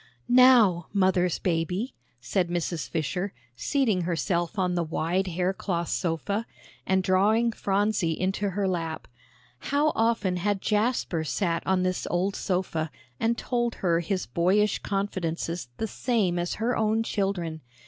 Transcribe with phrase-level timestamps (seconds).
[0.27, 2.89] "Now, Mother's baby," said Mrs.
[2.89, 6.47] Fisher, seating herself on the wide haircloth sofa,
[6.87, 9.07] and drawing Phronsie into her lap.
[9.59, 15.67] How often had Jasper sat on this old sofa and told her his boyish confidences
[15.77, 17.61] the same as her own children!